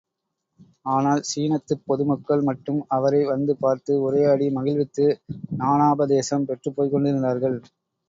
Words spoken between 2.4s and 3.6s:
மட்டும் அவரை வந்து